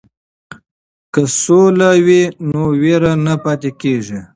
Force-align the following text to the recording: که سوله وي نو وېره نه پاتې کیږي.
که 1.13 1.21
سوله 1.41 1.91
وي 2.05 2.23
نو 2.51 2.61
وېره 2.81 3.13
نه 3.25 3.35
پاتې 3.43 3.69
کیږي. 3.81 4.19